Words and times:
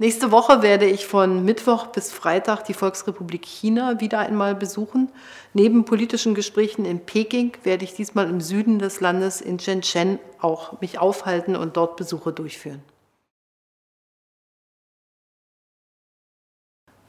Nächste 0.00 0.30
Woche 0.30 0.62
werde 0.62 0.86
ich 0.86 1.04
von 1.04 1.44
Mittwoch 1.44 1.88
bis 1.88 2.10
Freitag 2.10 2.64
die 2.64 2.72
Volksrepublik 2.72 3.44
China 3.44 4.00
wieder 4.00 4.20
einmal 4.20 4.54
besuchen. 4.54 5.12
Neben 5.52 5.84
politischen 5.84 6.34
Gesprächen 6.34 6.86
in 6.86 7.00
Peking 7.00 7.52
werde 7.64 7.84
ich 7.84 7.92
diesmal 7.92 8.30
im 8.30 8.40
Süden 8.40 8.78
des 8.78 9.02
Landes 9.02 9.42
in 9.42 9.58
Shenzhen 9.58 10.18
auch 10.40 10.80
mich 10.80 10.98
aufhalten 10.98 11.54
und 11.54 11.76
dort 11.76 11.98
Besuche 11.98 12.32
durchführen. 12.32 12.82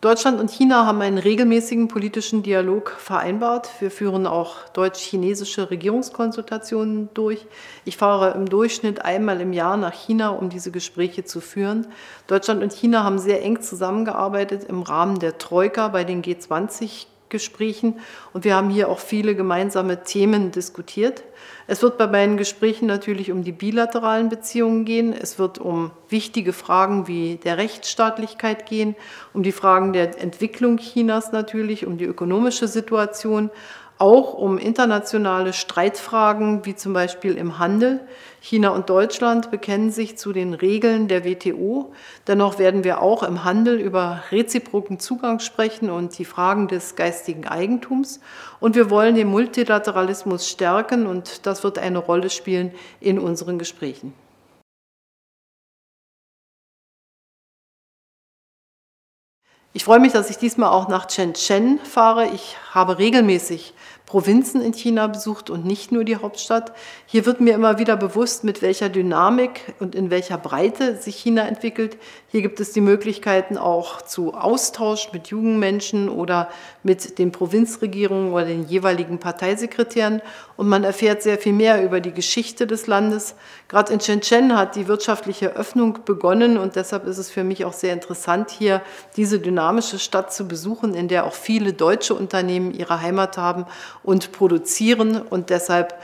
Deutschland 0.00 0.40
und 0.40 0.50
China 0.50 0.86
haben 0.86 1.02
einen 1.02 1.18
regelmäßigen 1.18 1.88
politischen 1.88 2.42
Dialog 2.42 2.96
vereinbart. 2.98 3.68
Wir 3.80 3.90
führen 3.90 4.26
auch 4.26 4.66
deutsch-chinesische 4.72 5.70
Regierungskonsultationen 5.70 7.10
durch. 7.12 7.46
Ich 7.84 7.98
fahre 7.98 8.30
im 8.30 8.48
Durchschnitt 8.48 9.04
einmal 9.04 9.42
im 9.42 9.52
Jahr 9.52 9.76
nach 9.76 9.92
China, 9.92 10.30
um 10.30 10.48
diese 10.48 10.70
Gespräche 10.70 11.24
zu 11.24 11.42
führen. 11.42 11.86
Deutschland 12.28 12.62
und 12.62 12.72
China 12.72 13.04
haben 13.04 13.18
sehr 13.18 13.42
eng 13.42 13.60
zusammengearbeitet 13.60 14.64
im 14.64 14.80
Rahmen 14.80 15.18
der 15.18 15.36
Troika 15.36 15.88
bei 15.88 16.02
den 16.04 16.22
G20 16.22 17.04
Gesprächen 17.30 17.98
und 18.32 18.44
wir 18.44 18.54
haben 18.54 18.68
hier 18.68 18.88
auch 18.88 18.98
viele 18.98 19.34
gemeinsame 19.34 20.02
Themen 20.02 20.50
diskutiert. 20.50 21.24
Es 21.66 21.82
wird 21.82 21.96
bei 21.96 22.06
meinen 22.06 22.36
Gesprächen 22.36 22.86
natürlich 22.86 23.30
um 23.30 23.44
die 23.44 23.52
bilateralen 23.52 24.28
Beziehungen 24.28 24.84
gehen. 24.84 25.12
Es 25.12 25.38
wird 25.38 25.58
um 25.58 25.92
wichtige 26.08 26.52
Fragen 26.52 27.06
wie 27.06 27.36
der 27.36 27.58
Rechtsstaatlichkeit 27.58 28.66
gehen, 28.66 28.96
um 29.32 29.42
die 29.42 29.52
Fragen 29.52 29.92
der 29.92 30.20
Entwicklung 30.20 30.78
Chinas 30.78 31.32
natürlich, 31.32 31.86
um 31.86 31.96
die 31.96 32.04
ökonomische 32.04 32.68
Situation, 32.68 33.50
auch 34.00 34.32
um 34.32 34.56
internationale 34.56 35.52
Streitfragen 35.52 36.64
wie 36.64 36.74
zum 36.74 36.94
Beispiel 36.94 37.36
im 37.36 37.58
Handel. 37.58 38.00
China 38.40 38.70
und 38.70 38.88
Deutschland 38.88 39.50
bekennen 39.50 39.90
sich 39.90 40.16
zu 40.16 40.32
den 40.32 40.54
Regeln 40.54 41.06
der 41.06 41.24
WTO. 41.26 41.92
Dennoch 42.26 42.58
werden 42.58 42.82
wir 42.82 43.02
auch 43.02 43.22
im 43.22 43.44
Handel 43.44 43.78
über 43.78 44.22
reziproken 44.32 44.98
Zugang 44.98 45.38
sprechen 45.40 45.90
und 45.90 46.18
die 46.18 46.24
Fragen 46.24 46.66
des 46.66 46.96
geistigen 46.96 47.46
Eigentums. 47.46 48.20
Und 48.58 48.74
wir 48.74 48.88
wollen 48.88 49.14
den 49.14 49.28
Multilateralismus 49.28 50.48
stärken 50.48 51.06
und 51.06 51.44
das 51.44 51.62
wird 51.62 51.78
eine 51.78 51.98
Rolle 51.98 52.30
spielen 52.30 52.72
in 53.00 53.18
unseren 53.18 53.58
Gesprächen. 53.58 54.14
Ich 59.72 59.84
freue 59.84 60.00
mich, 60.00 60.12
dass 60.12 60.30
ich 60.30 60.36
diesmal 60.36 60.70
auch 60.70 60.88
nach 60.88 61.08
Shenzhen 61.08 61.78
fahre. 61.78 62.26
Ich 62.26 62.56
habe 62.72 62.98
regelmäßig 62.98 63.72
Provinzen 64.10 64.60
in 64.60 64.72
China 64.72 65.06
besucht 65.06 65.50
und 65.50 65.64
nicht 65.64 65.92
nur 65.92 66.02
die 66.02 66.16
Hauptstadt. 66.16 66.72
Hier 67.06 67.26
wird 67.26 67.40
mir 67.40 67.54
immer 67.54 67.78
wieder 67.78 67.96
bewusst, 67.96 68.42
mit 68.42 68.60
welcher 68.60 68.88
Dynamik 68.88 69.72
und 69.78 69.94
in 69.94 70.10
welcher 70.10 70.36
Breite 70.36 70.96
sich 70.96 71.14
China 71.14 71.46
entwickelt. 71.46 71.96
Hier 72.26 72.42
gibt 72.42 72.58
es 72.58 72.72
die 72.72 72.80
Möglichkeiten 72.80 73.56
auch 73.56 74.02
zu 74.02 74.34
Austausch 74.34 75.12
mit 75.12 75.28
jungen 75.28 75.60
Menschen 75.60 76.08
oder 76.08 76.48
mit 76.82 77.20
den 77.20 77.30
Provinzregierungen 77.30 78.32
oder 78.32 78.46
den 78.46 78.66
jeweiligen 78.66 79.20
Parteisekretären. 79.20 80.22
Und 80.56 80.68
man 80.68 80.82
erfährt 80.82 81.22
sehr 81.22 81.38
viel 81.38 81.52
mehr 81.52 81.84
über 81.84 82.00
die 82.00 82.12
Geschichte 82.12 82.66
des 82.66 82.88
Landes. 82.88 83.36
Gerade 83.68 83.92
in 83.92 84.00
Shenzhen 84.00 84.56
hat 84.56 84.74
die 84.74 84.88
wirtschaftliche 84.88 85.54
Öffnung 85.54 86.00
begonnen 86.04 86.58
und 86.58 86.74
deshalb 86.74 87.06
ist 87.06 87.18
es 87.18 87.30
für 87.30 87.44
mich 87.44 87.64
auch 87.64 87.74
sehr 87.74 87.92
interessant, 87.92 88.50
hier 88.50 88.82
diese 89.16 89.38
dynamische 89.60 89.98
Stadt 89.98 90.32
zu 90.32 90.48
besuchen, 90.48 90.94
in 90.94 91.08
der 91.08 91.26
auch 91.26 91.34
viele 91.34 91.74
deutsche 91.74 92.14
Unternehmen 92.14 92.72
ihre 92.72 93.02
Heimat 93.02 93.36
haben 93.36 93.66
und 94.02 94.32
produzieren. 94.32 95.20
Und 95.20 95.50
deshalb 95.50 96.00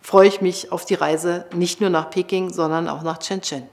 freue 0.00 0.28
ich 0.28 0.40
mich 0.40 0.70
auf 0.70 0.84
die 0.84 0.94
Reise 0.94 1.44
nicht 1.52 1.80
nur 1.80 1.90
nach 1.90 2.08
Peking, 2.10 2.52
sondern 2.52 2.88
auch 2.88 3.02
nach 3.02 3.20
Shenzhen. 3.20 3.64